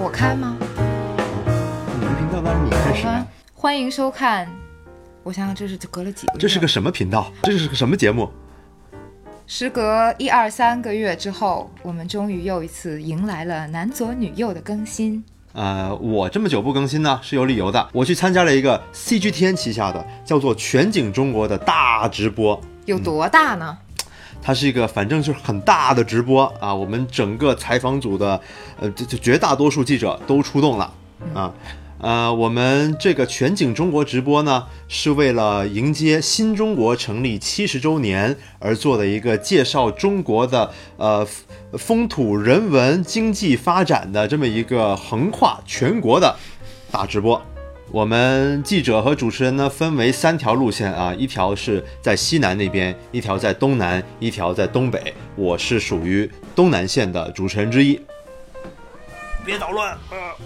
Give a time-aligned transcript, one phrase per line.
[0.00, 0.56] 我开吗？
[0.60, 3.04] 你的频道当然你开始。
[3.52, 4.48] 欢迎收看。
[5.24, 6.38] 我想想，这是隔了几个月？
[6.38, 7.32] 这是个什么频道？
[7.42, 8.30] 这是个什么节目？
[9.48, 15.24] 时隔一二三个月之后，我们终于又一次迎来了男左女右的更新。
[15.52, 17.88] 呃，我这么久不更新呢，是有理由的。
[17.92, 23.76] 我去参加了一个 CGTN 旗下的叫做全景中国的大直播，有多大呢？
[24.40, 26.74] 它是一个反正就是很大的直播啊。
[26.74, 28.40] 我们整个采访组的，
[28.80, 30.92] 呃，这这绝大多数记者都出动了
[31.34, 31.52] 啊。
[32.00, 41.26] 呃，我们这个全景中国直播呢，是为了迎接新中国成立七十周年而做的一个介绍中国的呃
[41.72, 46.36] 风土人文经济发展的这么一个横跨全国的
[46.92, 47.42] 大直播。
[47.90, 55.14] 我们记者和主持人呢分为三条路线啊，一条是在西南那边，一条在东南，一条在东北。
[55.34, 57.98] 我是属于东南线的主持人之一。
[59.42, 60.36] 别捣乱啊！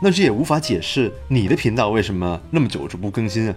[0.00, 3.54] 那这也无法解释你的频道为什么那么久就不更新啊？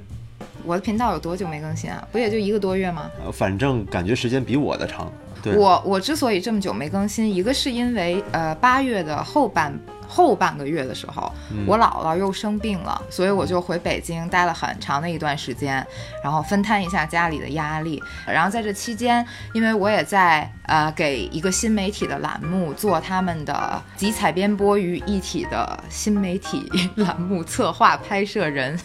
[0.65, 2.05] 我的频道有多久没更新啊？
[2.11, 3.11] 不也就一个多月吗？
[3.23, 5.13] 呃反正感觉时间比我的长。
[5.43, 9.71] 对，我我之所以这么久没更新，一个是因为呃八月的后半
[10.07, 11.31] 后半个月的时候，
[11.65, 15.85] 我姥姥又生病了，所以我就回北京待了很长的一段时间，
[16.23, 18.01] 然后分摊一下家里的压力。
[18.25, 28.79] 然后在这期间，因为我也在呃给一个新媒体的栏目做他们的集采编播于一体的新媒体栏目策划拍摄人，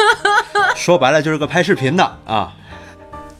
[0.76, 2.54] 说白了就是个拍视频的啊。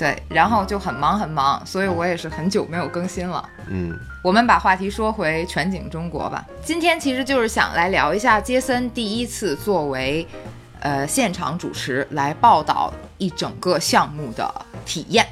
[0.03, 3.49] 对，然后就很忙很忙，所以我也是很久没有更新了。
[3.69, 6.45] 嗯，我们把话题说回全景中国吧。
[6.65, 10.27] 今天其实就是想来聊一下杰森第一次作为
[10.81, 14.53] 呃现场主持来报道一整个项目的
[14.85, 15.25] 体验。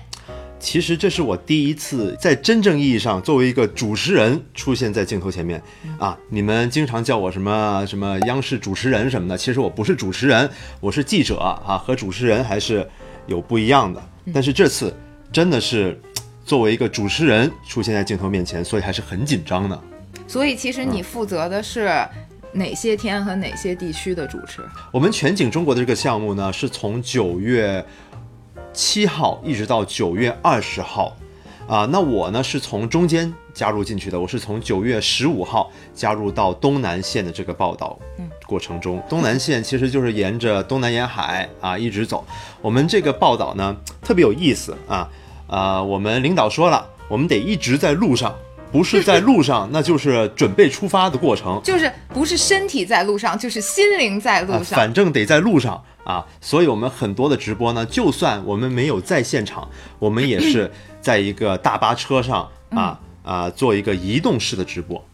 [0.60, 5.60] 其实这是我第一次在真正意义上作为一个主持人出现在镜头前面
[5.98, 6.16] 啊！
[6.28, 10.48] 你们经常叫我什么什么央视主持人什么的，其实我不是主持人，
[10.78, 12.88] 我是记者啊，和主持人还是
[13.26, 14.02] 有不一样的。
[14.32, 14.94] 但是这次
[15.32, 16.00] 真的是
[16.44, 19.80] 作为一个主持人出现在镜头面前，所以还是很紧张的。
[20.26, 21.90] 所以其实你负责的是
[22.52, 24.62] 哪些天和哪些地区的主持？
[24.92, 27.84] 我们全景中国的这个项目呢，是从九月
[28.72, 31.16] 七号一直到九月二十号，
[31.70, 37.96] 啊，那我呢是从中间加入进去的，我是从九月十五号加入到东南线的这个报道
[38.44, 39.00] 过程中。
[39.08, 42.24] 东南线其实就是沿着东南沿海啊一直走。
[42.60, 45.08] 我们这个报道呢特别有意思啊，
[45.46, 48.34] 呃，我们领导说了，我们得一直在路上。
[48.72, 51.60] 不是在路上， 那就是准备出发的过程。
[51.62, 54.76] 就是不是身体在路上，就是心灵在路啊，上。
[54.76, 60.70] 反正得在路上啊，所以我们很多的直播呢，就算我们没有在现场，我们也是
[61.00, 65.04] 在一个大巴车上啊啊做一个移动式的直播，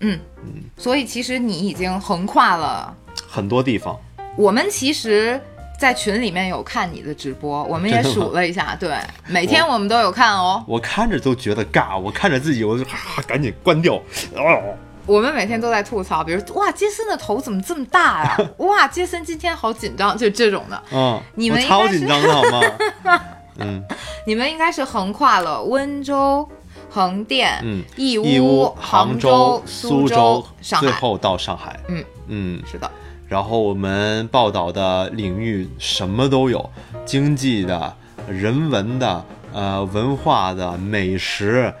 [0.00, 2.94] 嗯嗯所以其实你已经横跨了。
[3.28, 3.98] 很多地方。
[4.36, 5.40] 我们其实，
[5.78, 10.64] 在群里面有看你的直播，我们也数了一下，对，每天我们都有看哦。
[10.66, 13.94] 我看着都觉得尬，我看着自己，我就哈、赶紧关掉。
[14.34, 18.38] 哦，我们每天都在吐槽，比如哇，杰森的头怎么这么大呀？
[18.58, 20.82] 哇，杰森今天好紧张，就这种的。
[20.92, 22.60] 嗯，你们超紧张的好吗？
[23.58, 23.82] 嗯，
[24.26, 26.46] 你们应该是横跨了温州、
[26.90, 30.86] 横店、嗯义义乌、杭杭州、苏州、上海。
[30.86, 31.78] 最后到上海。
[31.88, 32.90] 嗯嗯，是的，
[33.28, 36.70] 然后我们报道的领域什么都有，
[37.04, 37.94] 经济的、
[38.28, 41.72] 人文的、呃文化的、美食、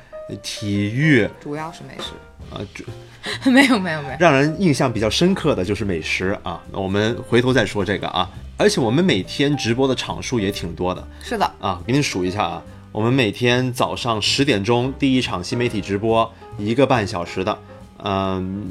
[0.42, 2.10] 体育，主要是美食。
[2.48, 2.84] 啊，主
[3.50, 6.62] 没有没有没有，让人印象比较深刻的就是美食啊。
[6.70, 8.30] 那我们回头再说这个啊。
[8.56, 12.62] 而且我们每天直播的场数也挺多的是的，啊，给你数一下啊。
[12.92, 17.58] 我们每天早上十点钟第一场新媒体直播，一个半小时的，
[18.02, 18.70] 嗯，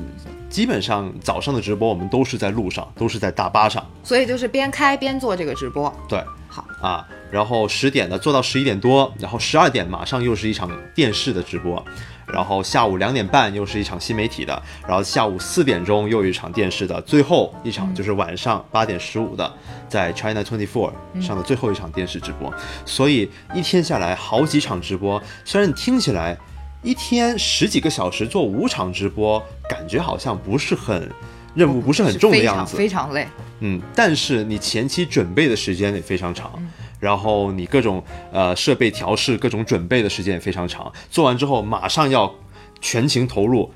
[0.50, 3.86] 基本上早上的直播我们都是在路上，都是在大巴上。
[4.04, 5.94] 所以就是边开边做这个直播。
[6.08, 6.66] 对，好。
[6.82, 11.84] 啊，然后十点的做到十一点多，然后十二点马上又是一场电视的直播，
[12.28, 19.52] 然后下午两点半又是一场新媒体的，然后下午四点钟又有一场电视的，最后一场就是晚上八点十五的，
[19.90, 22.54] 在 China Twenty Four 上的最后一场电视直播，
[22.86, 26.38] 所以一天下来好几场直播，虽然你听起来
[26.86, 31.12] 一天十几个小时做五场直播，感觉好像不是很
[31.56, 33.28] 任务不是很重的样子，非常累。
[33.62, 36.54] 嗯，但是你前期准备的时间也非常长，
[37.00, 42.32] 然后你各种呃设备调试、各种准备的时间也非常长，做完之后马上要
[42.80, 43.74] 全情投入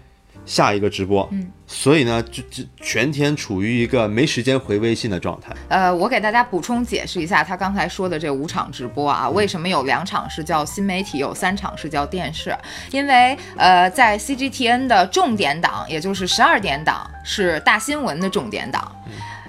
[0.50, 5.56] 下一个直播，嗯，所以呢，就就全天处于一个没时间回微信的状态。
[5.68, 12.57] 呃，我给大家补充解释一下，他刚才说的这五场直播啊，为什么有两场是叫新媒体，有三场是叫电视？
[12.90, 18.92] 因为呃，在 CGTN 的重点档，也就是十二点档是大新闻的重点档，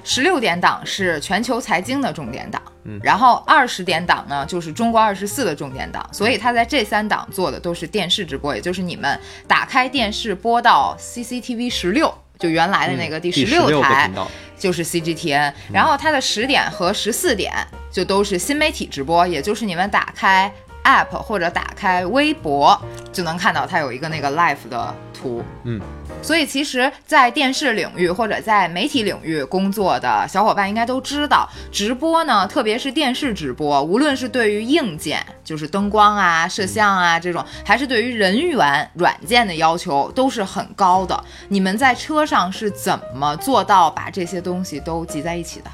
[0.04, 2.98] 十六点档是全球财经的重点档，嗯。
[3.02, 12.12] 然后二十点档呢就是中国二十四的重点档，所以他在这三档做的都是电视直播，也就是你们打开电视播到 CCTV 十六。
[12.38, 14.10] 就原来的那个第十六台
[14.58, 17.52] 就是 CGTN，然后它的十点和十四点
[17.92, 20.50] 就都是新媒体直播，也就是你们打开
[20.84, 22.80] App 或者打开微博
[23.12, 25.42] 就能看到它有一个那个 Live 的图。
[25.64, 25.80] 嗯，
[26.22, 41.22] 所以其实，在电视领域或者在媒体领域工作的小伙伴应该都知道，直播呢，特别是电视直播，无论是对于硬件，就是灯光啊、摄像啊这种，还是对于人员软件的要求，都是很高的。
[41.48, 45.70] 你们在车上是怎么做到把这些东西都集在一起的？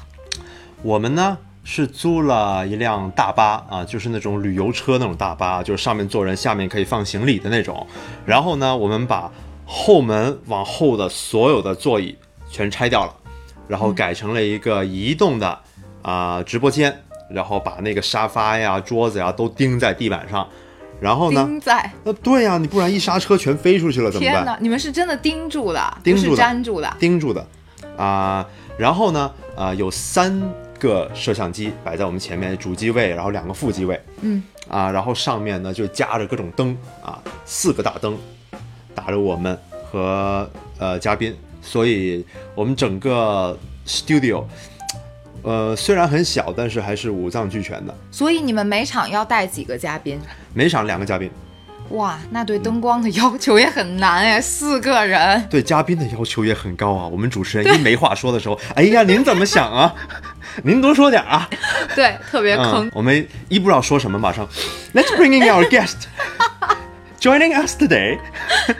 [0.83, 1.37] 我们呢
[1.69, 7.85] 是租了一辆大巴啊，就是那种旅游车那种大巴，就是上面坐人，下面可以放行李的那种。
[8.25, 9.29] 然后呢，我们把
[9.65, 12.17] 后门往后的所有的座椅
[12.49, 13.13] 全拆掉了，
[13.67, 15.59] 然后改成了一个移动的
[16.03, 20.47] 啊、直播间，然后把那个沙发呀、桌子呀都钉在地板上。
[21.01, 21.43] 然后呢？
[21.43, 24.35] 钉在，那对呀、你不然一刹车全飞出去了怎么办？
[24.35, 24.57] 天哪！
[24.61, 26.95] 你们是真的钉住的，钉住粘住的。
[26.97, 27.45] 钉住的
[27.97, 28.47] 啊、
[28.77, 30.41] 然后呢，啊、有三
[30.79, 38.17] 个摄像机摆在我们前面，主机位，然后两个副机位，嗯啊，然后上面呢就加着各种灯啊，四个大灯
[38.95, 39.57] 打着我们
[39.91, 42.25] 和呃嘉宾，所以
[42.55, 44.43] 我们整个 studio。
[45.43, 47.95] 呃，虽然很小，但是还是五脏俱全的。
[48.11, 50.19] 所以你们每场要带几个嘉宾？
[50.53, 51.31] 每场两个嘉宾，
[51.91, 55.41] 哇，那对灯光的要求也很难哎， 四个人。
[55.49, 57.07] 对嘉宾的要求也很高啊。
[57.07, 59.95] 我们主持人一没话说的时候，哎呀，您怎么想啊？
[60.63, 61.47] 您多说点啊。
[61.95, 62.91] 对，特别坑嗯。。
[62.93, 64.47] 我们一不知道说什么，马上
[64.93, 65.95] Let's bring in our guest
[67.19, 68.19] joining us today。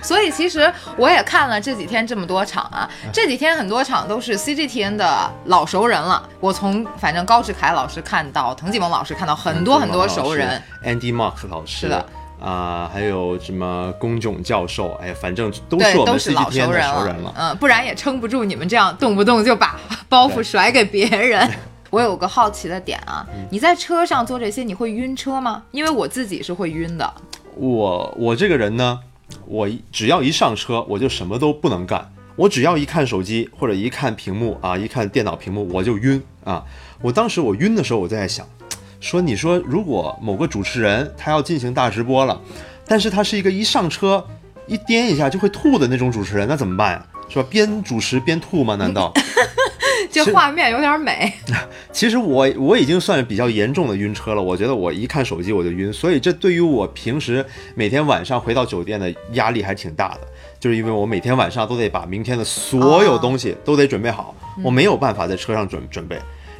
[0.01, 6.27] 所以其实我也看了这几天这么多场啊，这几天很多场都是 CGTN 的老熟人了。
[6.39, 12.05] 我从反正高志凯老师看到滕继萌老师看到很多很多熟人，，Andy Mark 老师是的
[12.39, 17.33] 啊、还有什么工种教授，哎呀，反正都对是，我们都是老熟人熟人了。
[17.37, 21.49] 嗯，不然也撑不住你们这样动不动就把包袱甩给别人。
[21.89, 25.63] 我有个好奇的点啊，嗯你在车上做这些，你会晕车吗？
[25.71, 27.13] 因为我自己是会晕的。
[27.55, 28.99] 我我这个人呢，
[29.45, 32.11] 我只要一上车，我就什么都不能干。
[32.35, 36.63] 我只要一看手机或者一看屏幕啊，一看电脑屏幕，我就晕啊。
[37.01, 38.45] 我当时我晕的时候，我就在想，
[38.99, 42.39] 说你说如果某个主持人他要进行大直播了，
[42.85, 44.25] 但是他是一个一上车
[44.65, 47.05] 一颠一下就会吐的那种主持人，那怎么办呀？
[47.29, 47.45] 是吧？
[47.49, 48.75] 边主持边吐吗？
[48.75, 49.13] 难道？
[50.09, 51.31] 这画面有点美。
[51.91, 57.45] 其实我我已经算是比较严重的晕车了，我觉得我一看手机我就晕，所以这对于我平时
[57.75, 60.21] 每天晚上回到酒店的压力还挺大的，
[60.59, 64.33] 就是因为我每天晚上都得把明天的所有东西都得准备好，
[64.63, 66.17] 我没有办法在车上准准备，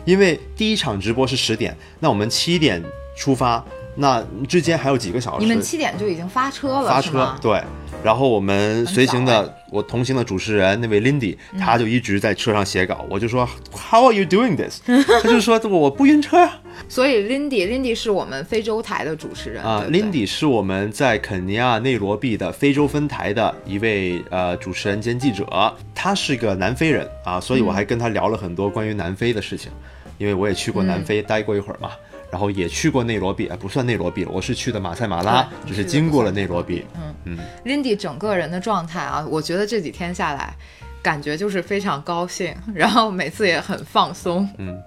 [0.08, 2.82] 因为第一场直播是十点，那我们七点
[3.18, 3.62] 出发，
[3.98, 7.36] 那之间还有几个小时，你们七点就已经发车了，发车？
[7.42, 7.62] 对，
[8.02, 14.80] 然后我们随行的我同行的主持人那位 Lindy，他嗯就一直在车上写稿，我就说 How are you doing this？
[14.86, 16.58] 他就说我不晕车呀、
[16.88, 25.46] 所以 Lindy，Lindy 是我们非洲台的主持人啊对不对，Lindy 是我们在肯尼亚内罗毕的非洲分台的一位呃主持人兼记者，
[25.94, 29.72] 他是个南非人啊，所以我还跟他聊了很多关于南非的事情，
[30.18, 31.92] 因为我也去过南非待过一会儿嘛。
[32.30, 36.86] 然后也去过内罗毕，哎，不算内罗毕了，我是去的马赛马拉，对只是经过了内罗毕。
[36.98, 40.54] 嗯嗯 Lindy 整个人的状态啊，我觉得这几天下来，
[41.02, 44.48] 感觉就是非常高兴， 然后每次也很放松。
[44.58, 44.78] 嗯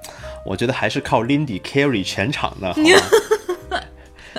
[0.44, 3.80] 我觉得还是靠 Lindy carry 全场的， 好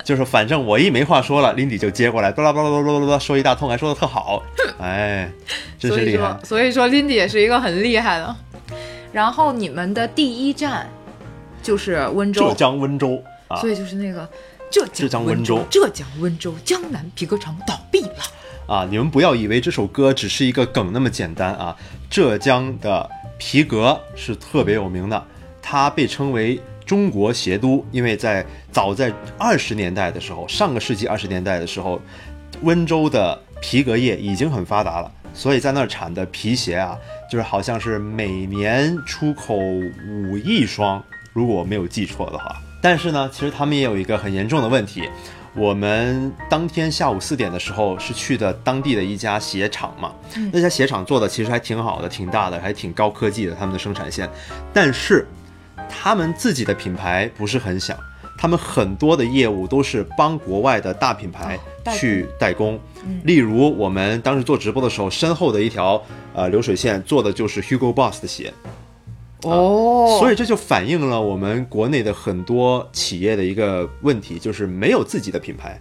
[0.03, 4.43] 就是反正我一没话说了，Lindy 就接过来，巴拉巴拉巴拉巴拉说一大通，还说的特好，
[4.79, 5.27] 哎，
[5.79, 6.39] 真是厉害说，。
[6.45, 8.35] 所以说 Lindy 也是一个很厉害的。
[9.11, 10.87] 然后你们的第一站
[11.61, 14.27] 就是温州浙，江温州啊所以就是那个
[14.69, 18.23] 浙江温州，浙江温州江南皮革厂倒闭了。
[18.67, 18.87] 啊！
[18.89, 21.75] 你们不要以为这首歌只是一个梗那么简单啊！
[22.09, 25.21] 浙江的皮革是特别有名的，
[25.61, 31.99] 它被称为中国鞋都，因为在早在二十年代的时候，上个世纪二十年代的时候，
[32.61, 36.97] 温州的皮革业已经很发达了，所以在那儿产的皮鞋啊，
[37.31, 42.61] 就是好像是每年出口五亿双，如果我没有记错的话。
[42.81, 45.07] 但是呢，其实他们也有一个很严重的问题，
[45.55, 50.11] 我们当天下午四点的时候是去的当地的一家鞋厂嘛，
[50.51, 54.29] 那家鞋厂做的其实还挺好的，挺大的，还挺高科技的，他们的生产线，
[54.73, 55.25] 但是
[55.87, 57.97] 他们自己的品牌不是很响，
[58.37, 61.97] 他们很多的业务都是帮国外的大品牌代工。
[61.97, 62.77] 去代工，
[63.23, 68.53] 例如我们当时做直播的时候，身后的一条呃流水线做的就是 Hugo Boss 的鞋，
[69.43, 75.79] 哦，所以这就反映了我们国内的很多企业的一个问题，就是没有自己的品牌，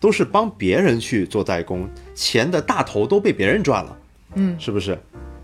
[0.00, 3.96] 都是帮别人去做代工，钱的大头都被别人赚了，
[4.34, 4.98] 嗯，是不是？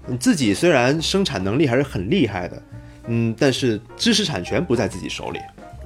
[0.07, 2.63] 你自己虽然生产能力还是很厉害的，
[3.07, 5.39] 嗯，但是知识产权不在自己手里。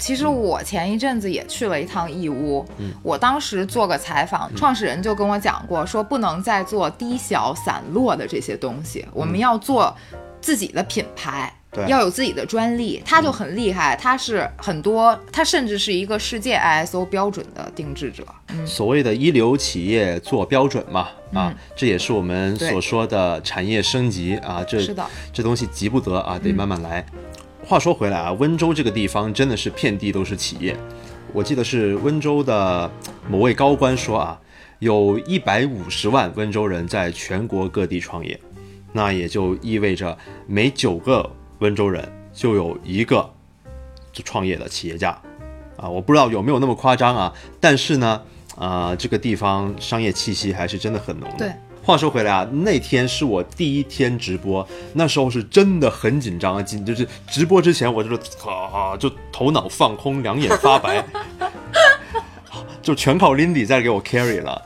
[0.05, 2.93] 其实我前一阵子也去了一趟义乌，嗯。
[3.03, 9.97] 我当时做个采访，创始人就跟我讲过，说不能再做低小散落的这些东西，我们要做
[10.43, 11.51] 自己的品牌。
[11.51, 18.25] 嗯要有自己的专利，他就很厉害，他是很多，他甚至是一个世界 ISO 标准的定制者。
[18.51, 21.01] 嗯，所谓的一流企业做标准嘛，
[21.33, 25.03] 啊，嗯这也是我们所说的产业升级啊，这是的。
[25.03, 27.05] 嗯这东西急不得啊，得慢慢来。
[27.64, 30.76] 话说回来啊，温州这个地方真的是遍地都是企业，
[31.33, 32.90] 我记得是温州的
[33.28, 34.38] 某位高官说啊，
[34.80, 38.38] 有一百五十万温州人在全国各地创业，
[38.92, 40.16] 那也就意味着
[40.47, 41.28] 每九个
[41.61, 43.28] 温州人就有一个
[44.12, 45.18] 就创业的企业家。
[45.76, 48.23] 啊，我不知道有没有那么夸张啊，但是呢，
[48.56, 51.38] 啊、这个地方商业气息还是真的很浓的。
[51.38, 51.52] 对。
[51.85, 58.17] 话说回来啊，那天是我第一天直播，那时候是真的很紧张啊，紧就是直播之前我就是
[58.49, 61.05] 啊，就头脑放空，两眼发白，
[62.81, 64.62] 就全靠 Lindy 在给我 carry 了。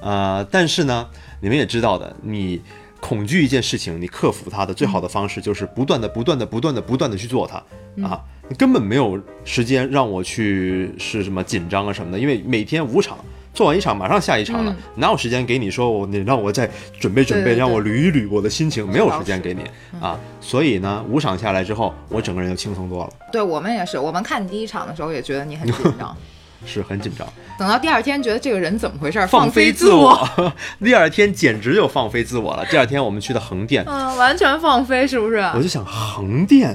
[0.00, 1.06] 呃，但是呢，
[1.42, 2.62] 你们也知道的，你
[3.00, 7.56] 恐惧一件事情，你克服它的最好的方式就是不断的、不断的、不断的、不断的去做它
[8.02, 8.18] 啊。
[8.48, 13.18] 你根本没有时间让我去是什么紧张啊什么的，因为每天五场。
[13.54, 16.68] 做完一场，马上下一场了，哪有时间给你说我你让我再
[16.98, 19.62] 准备准备，让我捋一捋我的心情，没有时间给你
[20.00, 20.18] 啊。
[20.40, 26.16] 所以呢，五场下来之后，我整个人就轻松多了，对我们也是，我们看你第一场的时候也觉得你很紧张，
[26.64, 27.26] 是很紧张。
[27.58, 30.26] 等到第二天觉得这个人怎么回事，放飞自我，
[30.82, 32.64] 第二天简直就放飞自我了。
[32.66, 35.36] 第二天我们去的横店，嗯，完全放飞，是不是？
[35.54, 36.74] 我就想横店，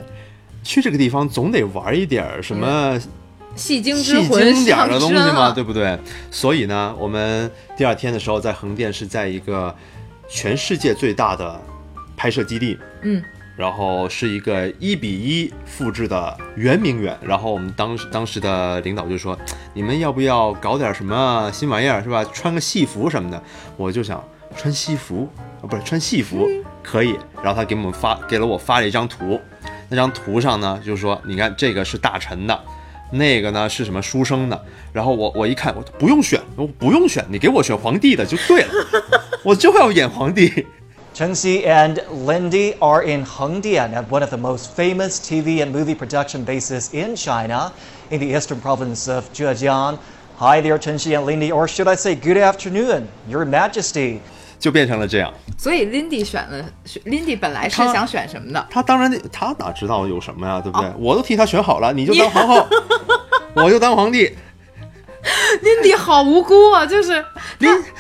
[0.64, 2.98] 去这个地方总得玩一点儿什么
[3.58, 5.98] 戏精之戏魂精点儿的东西嘛，对不对？
[6.30, 9.76] 所以呢，我们第二天的时候在横店是在一个
[10.30, 11.60] 全世界最大的
[12.16, 13.22] 拍摄基地，嗯，
[13.56, 17.18] 然后是一个一比一复制的圆明园。
[17.22, 19.38] 然后我们当时当时的领导就说
[19.74, 22.24] ：“你们要不要搞点什么新玩意儿，是吧？
[22.26, 23.42] 穿个戏服什么的。”
[23.76, 24.24] 我就想
[24.56, 25.30] 穿西服
[25.62, 26.48] 啊，不是穿戏服
[26.84, 27.18] 可以。
[27.44, 29.40] 然后他给我们发给了我发了一张图，
[29.90, 32.60] 那张图上呢就是说，你看这个是大臣的。
[33.12, 34.66] 那个呢是什么书生的？
[34.92, 38.72] 然后我我一看，我不用选，我不用选，你给我选皇帝的就对了，
[39.44, 40.66] 我就要演皇帝。
[41.14, 45.96] Chen Xi and Lindy are in Hengdian at one of the most famous TV and movie
[45.96, 47.72] production bases in China,
[48.12, 49.98] in the eastern province of Zhejiang.
[50.38, 54.22] Hi there, Chen Xi and Lindy, or should I say, good afternoon, Your Majesty.
[54.60, 55.34] 就变成了这样。
[55.58, 58.68] 所以 Lindy 选了选，Lindy 本来是想选什么的？
[58.70, 60.88] 他当然得，他哪知道有什么呀，对不对？
[60.88, 62.68] 哦我都替他选好了，你就当皇后，
[63.56, 64.36] 我就当皇帝。
[65.62, 67.24] Lindy 好无辜啊，就是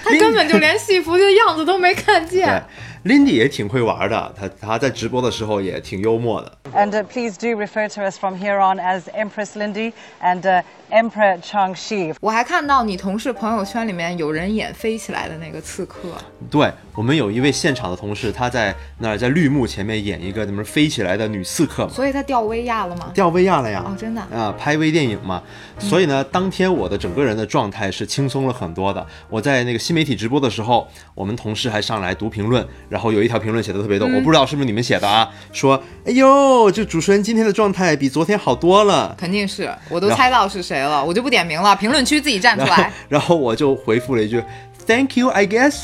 [0.03, 2.63] 他根本就连戏服的样子都没看对见。
[3.03, 6.57] ，Lindy 也挺会玩的，他他在直播的时候也挺幽默的。
[6.73, 11.39] And uh, please do refer to us from here on as Empress Lindy and uh, Emperor
[11.41, 12.15] Changxi.
[12.21, 16.13] 我还看到你同事朋友圈里面有人演飞起来的那个刺客，
[16.49, 23.11] 对我们有一位现场的同事，他在那儿在绿幕前面演一个什么飞起来的女刺客嘛，所以他掉威亚了吗？
[23.13, 23.83] 吊威亚了呀。
[23.85, 25.41] 哦真的啊，拍微电影嘛，
[25.79, 29.05] 所以呢，当天我的整个人的状态是轻松了很多的。
[29.29, 39.15] 我在那个新媒体直播的时候，我们同事还上来读评论，然后有一条评论写的特别逗，我不知道是不是你们写的啊，说，哎呦，这主持人今天的状态比昨天好多了。
[39.17, 42.93] 肯定是，我都猜到是谁了，我就不点名了，评论区自己站出然后来。
[43.09, 44.43] 然后我就回复了一句
[44.85, 45.83] “Thank you, I guess”，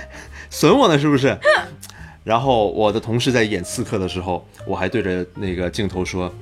[0.50, 1.36] 损我呢是不是？
[2.24, 6.32] 然后我的同事在演刺客的时候，我还对着那个镜头说：“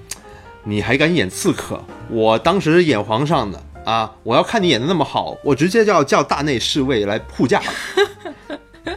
[0.62, 1.82] 你还敢演刺客？
[2.08, 4.12] 我当时演皇上的啊！
[4.22, 8.96] 我要看你演的那么好，我直接就要叫大内侍卫来护驾了。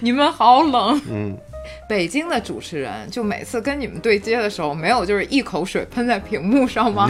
[0.00, 1.00] 你们好冷。
[1.10, 1.34] 嗯，
[1.88, 7.08] 北京的主持人就每次跟你们对接的时候，没有就是一口水喷在屏幕上吗？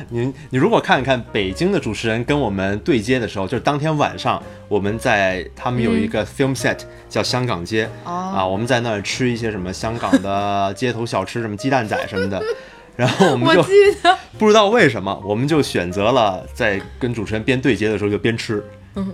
[0.10, 6.78] 你你如果看一看北京的主持人跟我们对接的时候，就是当天晚上我们在他们有一个 film set、
[7.08, 12.42] 叫香港街、哦啊，我们在那儿吃一些什么香港的街头小吃，什么鸡蛋仔什么的。
[12.96, 13.70] 然后我们就记
[14.02, 18.62] 得，不知道为什么，我们就选择了在跟主持人边对接的时候就边吃。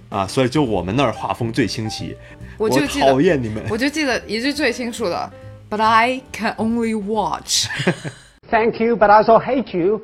[0.09, 2.17] 啊，所以就我们那儿画风最清奇。
[2.57, 3.62] 我我就记得讨厌你们。
[3.69, 5.31] 我就记得一句最清楚的
[5.69, 7.67] ，But I can only watch。
[8.50, 10.00] Thank you, but I also hate you.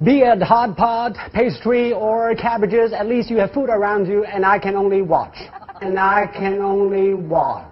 [0.00, 4.46] Be it hot pot, pastry, or cabbages, at least you have food around you, and
[4.46, 5.34] I can only watch.
[5.80, 7.64] And I can only watch.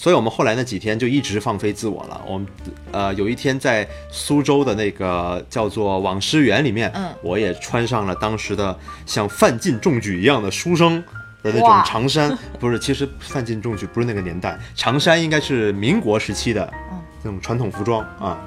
[0.00, 2.20] 所以我们后来那几天就一直放飞自我了。
[2.26, 2.46] 我们
[2.90, 11.02] 呃有一天在苏州的那个叫做网师园里面，嗯我也穿上了当时的像范进中举一样的书生
[11.42, 18.38] 的那种长衫， 不是，其实范进中举不是那个年代，长衫应该是民国时期的嗯那种传统服装啊。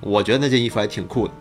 [0.00, 1.34] 我觉得那件衣服还挺酷的。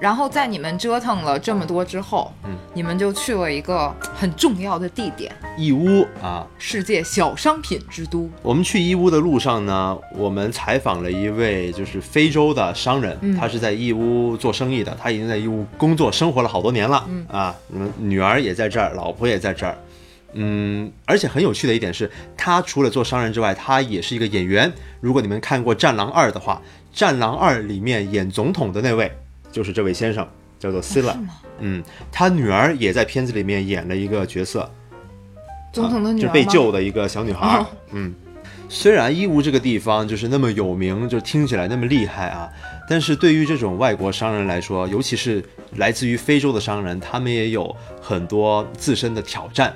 [0.00, 8.28] 然后在你们折腾了这么多之后，嗯你们就去了一个很重要的地点义乌啊，——世界小商品之都。
[8.42, 19.78] 我们去义乌的路上呢，我们采访了一位就是非洲的商人，他是在义乌做生意的，他已经在义乌工作生活了好多年了，啊，你们，女儿也在这儿，老婆也在这儿，
[20.32, 24.72] 嗯，而且很有趣的一点是，他除了做商人之外，他也是一个演员。
[25.00, 26.60] 如果你们看过《战狼二》的话，
[26.92, 29.10] 《战狼二》里面演总统的那位
[29.50, 31.16] 就是这位先生，叫做 Silla，
[31.58, 34.70] 嗯，他女儿也在片子里面演了一个角色，
[35.72, 36.28] 总统的女儿吗？
[36.28, 37.64] 就是被救的一个小女孩。
[37.92, 38.14] 嗯，
[38.68, 42.48] 虽然义乌这个地方就是那么有名，就听起来那么厉害啊，
[42.88, 45.42] 但是对于这种外国商人来说，尤其是
[45.76, 49.74] 来自于非洲的商人，他们也有很多自身的挑战。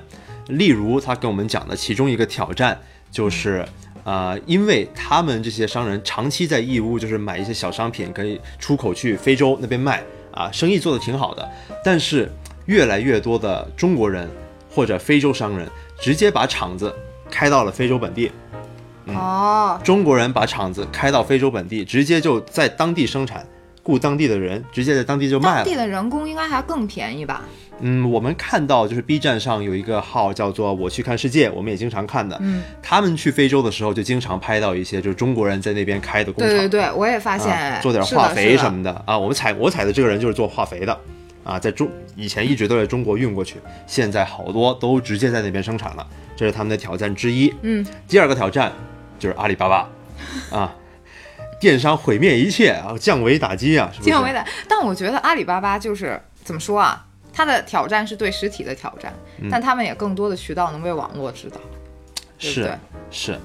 [0.49, 2.78] 例如，他跟我们讲的其中一个挑战
[3.11, 3.66] 就是。
[4.06, 11.46] 呃，因为他们这些商人长期在义乌，就是买一些小商品，可以出口去非洲那边卖啊，生意做得挺好的。
[11.84, 12.30] 但是
[12.66, 14.30] 越来越多的中国人
[14.70, 15.68] 或者非洲商人
[16.00, 16.94] 直接把厂子
[17.28, 18.30] 开到了非洲本地，
[19.06, 23.44] 哦，中国人把厂子开到非洲本地，直接就在当地生产，
[23.82, 25.75] 雇当地的人，直接在当地就卖了当地。
[25.75, 27.42] 的人工应该还更便宜吧？
[27.80, 32.37] 嗯，我们看到就是 B 站上有一个号叫做“我去看世界”，我们也经常看的。
[32.40, 38.73] 嗯，他们去非洲的时候就经常拍到一些就是中国人在那边开的工厂，对对对，我也发现，啊、做点化肥什。
[38.73, 39.18] 么的啊。
[39.18, 40.99] 我们采我采的这个人就是做化肥的，
[41.45, 43.56] 啊，在中以前一直都在中国运过去，
[43.87, 47.54] 现在好多都直接在那边生产了，这是他们的挑战之一。
[47.61, 48.73] 嗯，第二个挑战
[49.18, 49.88] 就是阿里巴巴，
[50.50, 50.75] 啊，
[51.61, 54.11] 电商毁灭一切啊，降维打击啊，是不是？
[54.11, 57.03] 降维打，但我觉得阿里巴巴就是怎么说啊？
[57.37, 61.61] 它的挑战是对实体的挑战，嗯但他们也更多的渠道能被网络指导，
[62.38, 62.72] 是？
[63.11, 63.38] 是，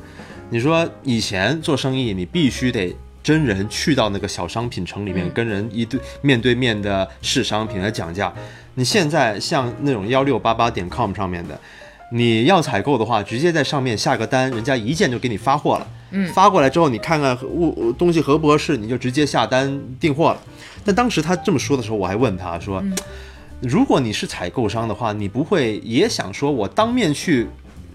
[0.49, 8.33] 你说以前做生意，你必须得真人去到那个小商品城里面，嗯跟人一对面对面的试商品来讲价。
[8.75, 11.59] 你现在像那种幺六八八点 com 上面的，
[12.13, 15.87] 你要采购的话，直接在上面下个单，人家一键就给你发货了。
[16.11, 20.39] 嗯发过来之后，你看看物东西合不合适，你就直接下单订货了。
[20.85, 22.79] 但当时他这么说的时候，我还问他说。
[22.79, 22.95] 嗯
[23.61, 27.47] 如果你是采购商的话，你不会也想说，我当面去，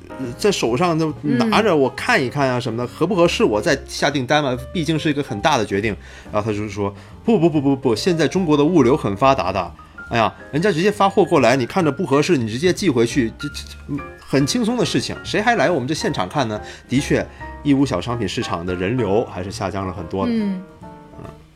[0.08, 4.56] 呃在手上就拿着我看一看啊什么的，合不合适我再下订单嘛？
[4.72, 5.94] 毕竟是一个很大的决定。
[6.32, 9.72] 然后他就是说，不不不不不，现在中国的物流很发达的，
[10.10, 16.60] 哎呀，人家直接发货过来，你看着不合适，你直接寄回去，这这嗯很轻松的事情，谁还来我们这现场看呢？
[16.88, 17.26] 的确，
[17.64, 20.32] 义乌小商品市场的人流还是下降了很多的。
[20.32, 20.62] 嗯，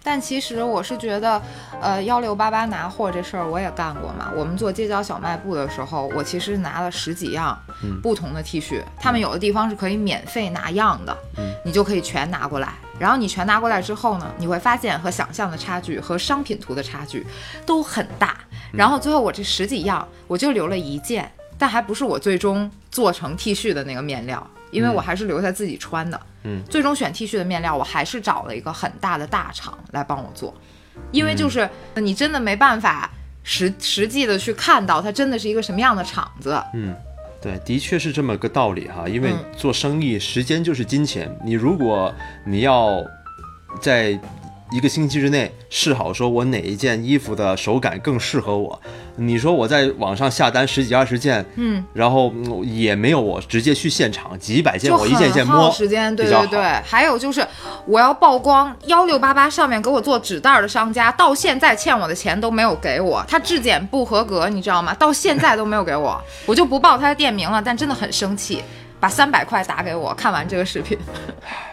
[0.03, 1.41] 但其实我是觉得，
[1.81, 4.31] 呃，幺六八八拿货这事儿我也干过嘛。
[4.35, 7.59] 我们做街角小卖部的时候，我其实拿了十几样
[8.03, 11.17] 不同的 T 恤，他们有的地方是可以免费拿样的，
[11.65, 12.73] 你就可以全拿过来。
[12.99, 17.27] 然后你全拿过来之后呢，你会发现和想象的差距和商品图的差距
[17.65, 18.37] 都很大。
[18.73, 26.19] 然后最后我这十几样，我就留了一件，但还不是我最终做成 T 恤的那个面料，因为我还是留下自己穿的。
[26.19, 26.30] 嗯，
[26.69, 30.55] 最终选 T 恤的面料，我还是找了一个很大的大厂来帮我做，
[31.13, 33.11] 因为就是你真的没办法
[33.43, 36.63] 实实际的去看到它真的是一个什么样的厂子。
[36.75, 36.95] 嗯，
[37.41, 39.09] 对，的确是这么个道理哈。
[39.09, 41.31] 因为嗯做生意，时间就是金钱。
[41.45, 43.03] 你如果你要
[43.81, 44.19] 在
[44.73, 48.81] 一个星期之内试好，说我哪一件衣服的手感更适合我，
[49.17, 56.61] 你说我在网上下单十几二十件，嗯，然后嗯也没有我直接去现场几百件，我一件一件摸，时间，对对对。
[56.85, 57.45] 还有就是，
[57.85, 64.95] 我要曝光幺六八八上面给我做纸袋儿的商家，到现在欠我的钱都没有给我，他质检不合格，你知道吗？
[64.95, 68.63] 到现在都没有给我， 我就不报他的店名了，但真的很生气，
[69.01, 70.15] 把三百块打给我。
[70.15, 70.97] 看完这个视频，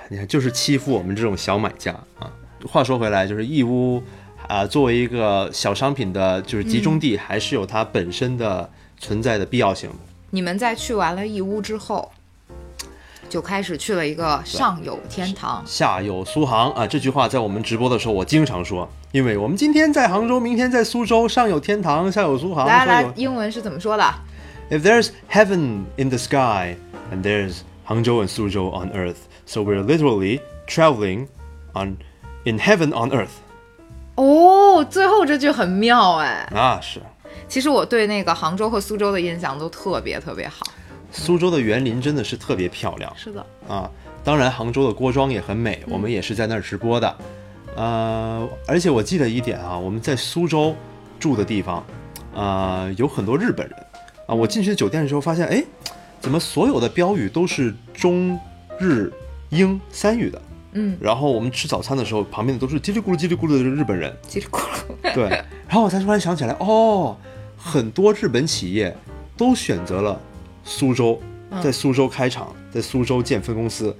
[0.10, 2.28] 你看，就是欺负我们这种小买家啊。
[2.66, 4.02] 话说回来，就是义乌
[4.48, 9.96] 啊、作为一个小商品的，就是集中地，还是有它本身的存在的必要性的。
[10.30, 12.12] 你们在去完了义乌之后，
[13.30, 15.62] 就开始去了一个上有天堂。
[15.66, 22.66] 下有苏杭啊，这句话在我们直播的时候我经常说，因为我们今天在杭州，明天在苏州，上有天堂，下有苏杭。
[22.66, 24.04] 来来英文是怎么说的
[24.70, 26.78] ？If there's heaven in the sky,
[27.12, 31.28] and there's Hangzhou and Suzhou on earth, so we're literally traveling
[31.74, 31.98] on
[32.48, 33.38] in heaven on earth.
[34.16, 36.50] 哦，最后这句很妙哎。
[36.56, 37.02] 啊，是
[37.48, 40.66] 其实我对那个杭州和苏州的印象都特别特别好。
[41.12, 43.90] 苏州的园林真的是特别漂亮是的，啊。
[44.24, 47.16] 当然，杭州的郭庄也很美，我们也是在那儿直播的。
[47.76, 50.76] 呃，而且我记得一点啊，我们在苏州
[51.18, 51.86] 住的地方，
[52.34, 53.78] 呃，有很多日本人
[54.26, 54.36] 啊。
[54.36, 55.64] 我进去酒店的时候发现，哎，
[56.20, 58.38] 怎么所有的标语都是中
[58.80, 59.10] 日
[59.50, 60.42] 英三语的？
[60.74, 64.16] 嗯，然后我们吃早餐的时候，旁边的都是叽里咕噜叽里咕噜的日本人。
[64.28, 65.14] 叽里咕噜。
[65.14, 65.30] 对，
[65.68, 67.18] 然后我才突然想起来，哦，
[67.58, 68.96] 很多日本企业
[69.36, 70.20] 都选择了
[70.64, 71.22] 苏州，
[71.64, 73.96] 在苏州开厂，在苏州建分公司。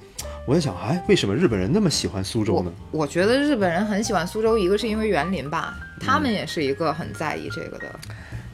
[0.46, 2.72] 我在想，哎，为什么日本人那么喜欢苏州呢？
[2.92, 8.00] 我觉得日本人很喜欢苏州，一个是因为园林吧，他嗯们也是一个很在意这个的。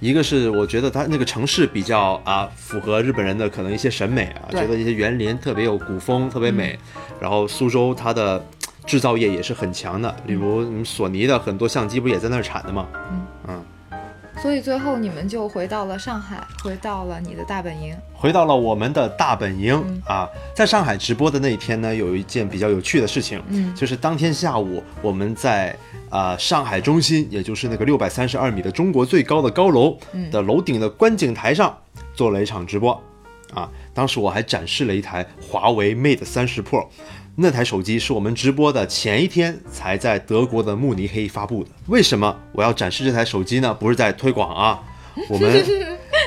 [0.03, 6.77] 一个是我觉得它那个城市比较啊符合日本人的可能一些审美啊，觉得一些园林特别有古风，特别美。
[7.21, 8.45] 然后苏州它的
[8.85, 10.83] 制造业也是很强的，比如嗯。
[10.83, 12.85] 索尼的很多相机不也在那儿产的吗？
[14.43, 17.95] 所以最后你们就回到了上海，回到了你的大本营。
[18.13, 25.73] 回到了我们的大本营、啊，在上海直播的那一天呢，有一件比较有趣的事情，嗯就是当天下午我们在
[26.09, 29.97] 呃、上海中心，也就是那个六百三十二米的中国最高的高楼
[30.29, 31.75] 的楼顶的观景台上
[32.13, 33.01] 做了一场直播，
[33.53, 36.85] 啊，当时我还展示了一台华为 Mate 三十 Pro。
[37.35, 41.69] 那台手机是我们直播的前一天才在德国的慕尼黑发布的。
[41.87, 43.73] 为什么我要展示这台手机呢？
[43.73, 44.79] 不是在推广啊，
[45.29, 45.63] 我们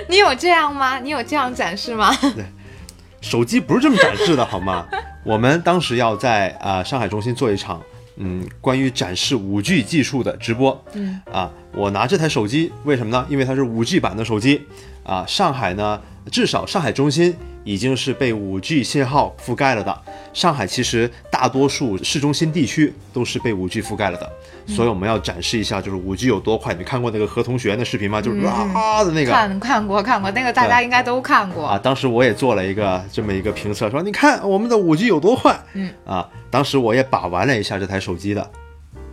[0.09, 0.99] 你有这样吗？
[0.99, 2.13] 你有这样展示吗？
[2.35, 2.45] 对
[3.23, 4.87] 手机不是这么展示的好吗？
[5.25, 7.81] 我们当时要在啊、呃上海中心做一场
[8.17, 10.85] 嗯关于展示五 G 技术的直播。
[10.95, 13.27] 嗯啊，我拿这台手机为什么呢？
[13.29, 14.67] 因为它是五 G 版的手机
[15.05, 15.27] 啊。
[15.27, 16.01] 上海呢，
[16.33, 20.03] 至少上海中心已经是被五 G 信号覆盖了的。
[20.33, 24.31] 上海其实大多数市中心地区都是被五 G 覆盖了的，
[24.67, 26.73] 所以我们要展示一下，就是五 G 有多快。
[26.73, 28.23] 你看过那个何同学那视频吗？
[28.23, 29.33] 就是啊的那个。
[29.33, 31.67] 看看过看过，那个大家应该都看过。
[31.67, 38.51] 啊，当时我也做了一个这么一个评测，说你看我们的五 G 有多快，嗯啊，当时我也把玩了一下这台手机的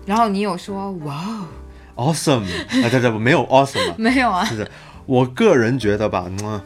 [0.06, 1.45] 然后你有说哇哦，
[1.96, 2.44] ，awesome，
[2.84, 4.46] 啊，对对，没有 awesome 啊， 没有啊？
[4.50, 4.68] 就是
[5.06, 6.62] 我个人觉得吧，嗯，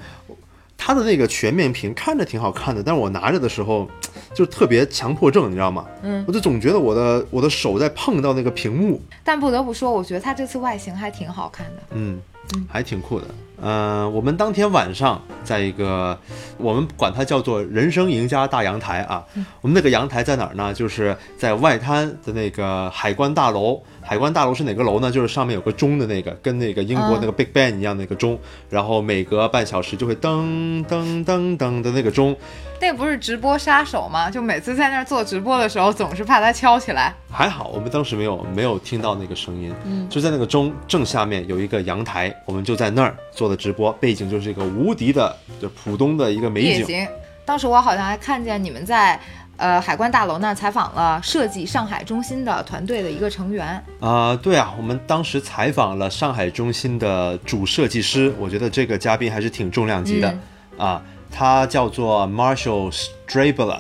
[0.78, 3.90] 它的那个全面屏看着挺好看的，但是我拿着的时候
[4.34, 5.86] 就特别强迫症，你知道吗？
[6.04, 11.84] 嗯，我就总觉得我的我的手在碰到那个屏幕，但不得不说，我觉得它这次外形还挺好看的。
[11.92, 12.22] 嗯，
[12.70, 13.26] 还挺酷的。
[13.30, 16.18] 嗯、我们当天晚上在一个，
[16.58, 19.26] 我们管它叫做“人生赢家大阳台”啊。
[19.62, 20.74] 我们那个阳台在哪儿呢？
[20.74, 23.82] 就是在外滩的那个海关大楼。
[24.02, 25.12] 海关大楼是哪个楼呢？
[25.12, 28.40] 就是上面有个钟的那个，跟那个英国嗯那个 Big Ben 一样的那个钟，
[28.70, 32.34] 然后每隔半小时就会噔噔噔噔的那个钟。
[32.80, 34.30] 那不是直播杀手吗？
[34.30, 37.14] 就每次在那儿做直播的时候，总是怕它敲起来。
[37.30, 47.08] 还好，我们当时没有没有听到那个声音，嗯，就在那个钟正下面有一个阳台，我们就在那儿做的直播，背景就是一个无敌的就浦东的一个美景。
[47.46, 49.20] 当时我好像还看见你们在
[49.56, 53.82] 呃海关大楼那儿采访了设计上海中心的团队的一个成员。
[54.00, 60.38] 啊、对啊，我们当时采访了上海中心的主设计师，我觉得这个嘉宾还是挺重量级的、
[60.78, 63.80] 啊，他叫做 Marshall Strabler。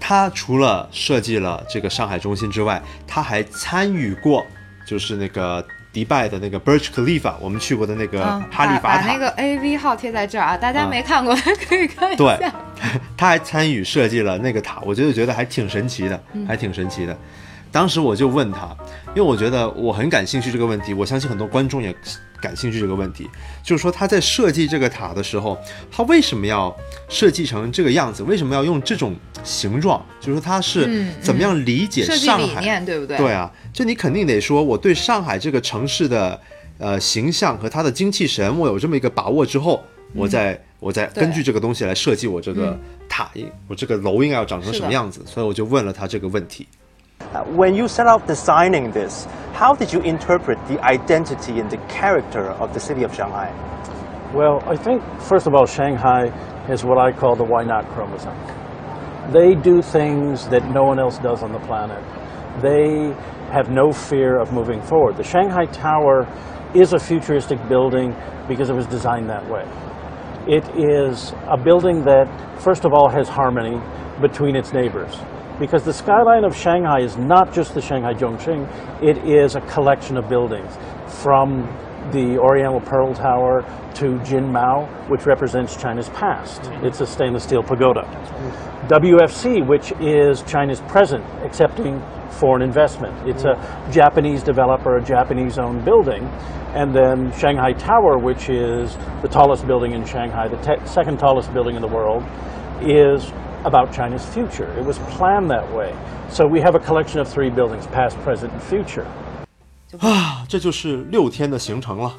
[0.00, 4.44] 他除了设计了这个上海中心之外，他还参与过，
[4.84, 9.02] 就是那个迪拜的那个 Burj Khalifa，我们去过的那个嗯，哈利法塔。
[9.02, 12.50] 把把那个 AV 号贴在这儿啊，大家啊没看过的 可以看一下对。
[13.16, 17.16] 他还参与设计了那个塔，我觉得觉得还挺神奇的，还挺神奇的。
[17.72, 18.76] 当时我就问他，
[19.08, 21.94] 因为我觉得我很感兴趣这个问题，我相信很多观众也
[22.40, 23.28] 感兴趣这个问题，
[23.62, 25.56] 就是说他在设计这个塔的时候，
[25.90, 26.74] 他为什么要
[27.08, 28.22] 设计成这个样子？
[28.22, 30.04] 为什么要用这种形状？
[30.20, 32.60] 就是说他是嗯怎么样理解上海？
[32.60, 33.16] 理念对不对？
[33.16, 36.40] 对啊，就你肯定得说，我对上海这个城市的
[36.78, 43.30] 呃形象和它的精气神，我有这么一个把握之后，我再我再根据这个东西来设计我这个嗯塔，
[43.68, 46.66] 我这个楼应该要长成什么样子，所以我就问了他这个问题。
[47.32, 52.50] Uh, when you set out designing this, how did you interpret the identity and the character
[52.50, 53.54] of the city of Shanghai?
[54.34, 56.26] Well, I think, first of all, Shanghai
[56.68, 58.36] is what I call the why not chromosome.
[59.32, 62.02] They do things that no one else does on the planet.
[62.60, 63.14] They
[63.52, 65.16] have no fear of moving forward.
[65.16, 66.26] The Shanghai Tower
[66.74, 68.12] is a futuristic building
[68.48, 69.64] because it was designed that way.
[70.48, 72.26] It is a building that,
[72.60, 73.80] first of all, has harmony,
[74.20, 75.16] between its neighbors.
[75.60, 78.66] Because the skyline of Shanghai is not just the Shanghai Zhongqing,
[79.02, 80.72] it is a collection of buildings
[81.06, 81.68] from
[82.12, 83.62] the Oriental Pearl Tower
[83.96, 86.62] to Jinmao, which represents China's past.
[86.62, 86.86] Mm-hmm.
[86.86, 88.04] It's a stainless steel pagoda.
[88.88, 93.14] WFC, which is China's present, accepting foreign investment.
[93.28, 93.92] It's a mm-hmm.
[93.92, 96.24] Japanese developer, a Japanese owned building.
[96.72, 101.52] And then Shanghai Tower, which is the tallest building in Shanghai, the te- second tallest
[101.52, 102.24] building in the world,
[102.80, 103.30] is
[103.64, 104.66] about China's future.
[104.78, 105.92] It was planned that way.
[106.30, 109.04] So we have a collection of three buildings past, present, and future.
[109.98, 112.12] 啊，这就是六天的行程了，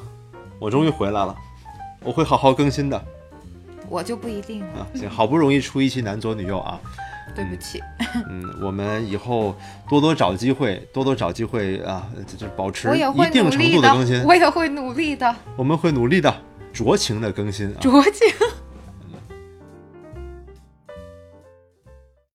[0.58, 1.34] 我终于回来了，
[2.04, 3.02] 我会好好更新的
[3.88, 4.86] 我就不一定了，啊。
[4.94, 6.78] 行，好不容易出一期男左女右啊，
[7.34, 7.80] 对不起。
[8.28, 9.56] 嗯，我们以后
[9.88, 16.34] 多多找机会，多多找机会啊，就是保持我也会一定程度的更新，我也会努力的，我们会努力的，
[16.74, 17.76] 酌情的更新啊。
[17.80, 18.28] 酌情。